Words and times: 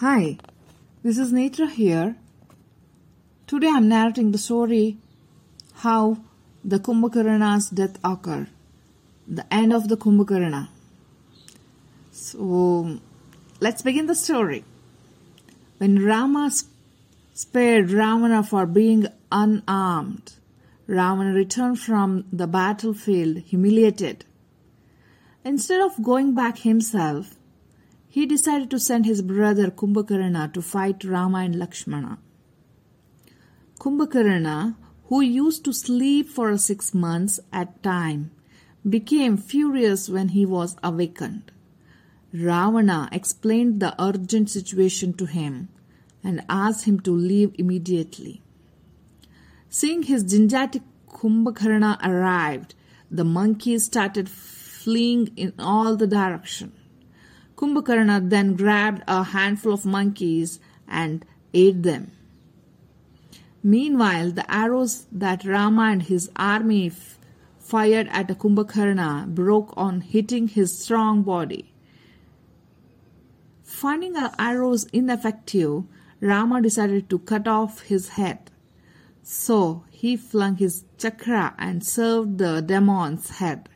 Hi, 0.00 0.38
this 1.02 1.18
is 1.18 1.30
Netra 1.30 1.70
here. 1.70 2.16
Today 3.46 3.68
I'm 3.68 3.86
narrating 3.86 4.32
the 4.32 4.38
story 4.38 4.96
how 5.84 6.16
the 6.64 6.78
Kumbhakarna's 6.78 7.68
death 7.68 7.98
occurred, 8.02 8.48
the 9.28 9.44
end 9.52 9.74
of 9.74 9.90
the 9.90 9.98
Kumbhakarna. 9.98 10.68
So 12.12 12.98
let's 13.60 13.82
begin 13.82 14.06
the 14.06 14.14
story. 14.14 14.64
When 15.76 16.02
Rama 16.02 16.50
spared 17.34 17.90
Ravana 17.90 18.42
for 18.42 18.64
being 18.64 19.06
unarmed, 19.30 20.32
Ravana 20.86 21.34
returned 21.34 21.78
from 21.78 22.24
the 22.32 22.46
battlefield 22.46 23.40
humiliated. 23.40 24.24
Instead 25.44 25.82
of 25.82 26.02
going 26.02 26.34
back 26.34 26.60
himself, 26.60 27.34
he 28.12 28.26
decided 28.26 28.68
to 28.68 28.78
send 28.78 29.06
his 29.06 29.22
brother 29.22 29.70
Kumbhakarna 29.70 30.52
to 30.52 30.60
fight 30.60 31.04
Rama 31.04 31.38
and 31.38 31.56
Lakshmana. 31.56 32.18
Kumbhakarna, 33.78 34.74
who 35.04 35.20
used 35.20 35.64
to 35.64 35.72
sleep 35.72 36.28
for 36.28 36.58
six 36.58 36.92
months 36.92 37.38
at 37.52 37.80
time, 37.84 38.32
became 38.88 39.36
furious 39.36 40.08
when 40.08 40.30
he 40.30 40.44
was 40.44 40.76
awakened. 40.82 41.52
Ravana 42.32 43.08
explained 43.12 43.78
the 43.78 43.94
urgent 44.02 44.50
situation 44.50 45.12
to 45.14 45.26
him 45.26 45.68
and 46.24 46.44
asked 46.48 46.86
him 46.86 46.98
to 47.00 47.12
leave 47.12 47.54
immediately. 47.58 48.42
Seeing 49.68 50.02
his 50.02 50.24
Janjati 50.24 50.82
Kumbhakarna 51.08 52.04
arrived, 52.04 52.74
the 53.08 53.24
monkeys 53.24 53.84
started 53.84 54.28
fleeing 54.28 55.28
in 55.36 55.52
all 55.60 55.94
the 55.94 56.08
directions. 56.08 56.72
Kumbhakarna 57.60 58.30
then 58.30 58.54
grabbed 58.54 59.02
a 59.06 59.22
handful 59.22 59.74
of 59.74 59.84
monkeys 59.84 60.60
and 60.88 61.26
ate 61.52 61.82
them. 61.82 62.10
Meanwhile, 63.62 64.30
the 64.30 64.50
arrows 64.50 65.06
that 65.12 65.44
Rama 65.44 65.82
and 65.82 66.02
his 66.02 66.30
army 66.36 66.86
f- 66.86 67.18
fired 67.58 68.08
at 68.10 68.28
Kumbhakarna 68.28 69.34
broke 69.34 69.74
on 69.76 70.00
hitting 70.00 70.48
his 70.48 70.78
strong 70.82 71.22
body. 71.22 71.74
Finding 73.62 74.14
the 74.14 74.34
arrows 74.38 74.84
ineffective, 74.94 75.84
Rama 76.20 76.62
decided 76.62 77.10
to 77.10 77.18
cut 77.18 77.46
off 77.46 77.82
his 77.82 78.10
head. 78.10 78.50
So 79.22 79.84
he 79.90 80.16
flung 80.16 80.56
his 80.56 80.84
chakra 80.96 81.54
and 81.58 81.84
served 81.84 82.38
the 82.38 82.62
demon's 82.62 83.28
head. 83.28 83.68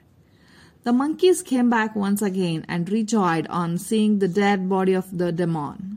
The 0.85 0.93
monkeys 0.93 1.43
came 1.43 1.71
back 1.71 1.97
once 1.97 2.21
again 2.21 2.67
and 2.69 2.91
rejoiced 2.91 3.49
on 3.49 3.79
seeing 3.79 4.19
the 4.19 4.29
dead 4.29 4.69
body 4.69 4.93
of 4.93 5.17
the 5.17 5.33
demon. 5.33 5.97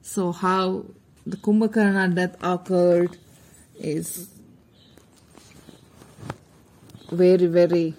So, 0.00 0.32
how 0.32 0.86
the 1.26 1.36
Kumbhakarna 1.36 2.14
death 2.14 2.36
occurred 2.42 3.18
is 3.78 4.28
very, 7.10 7.46
very 7.46 7.94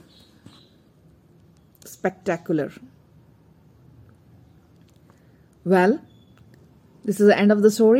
spectacular. 1.85 2.71
Well, 5.63 5.99
this 7.05 7.19
is 7.19 7.27
the 7.27 7.37
end 7.37 7.51
of 7.51 7.61
the 7.61 7.69
story. 7.69 7.95